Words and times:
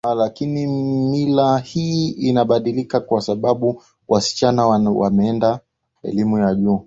Lakini 0.17 0.67
mila 1.09 1.57
hii 1.57 2.09
inabadilika 2.09 2.99
kwa 2.99 3.21
sababu 3.21 3.83
wasichana 4.07 4.67
wanaenda 4.67 5.59
elimu 6.03 6.39
ya 6.39 6.55
juu 6.55 6.79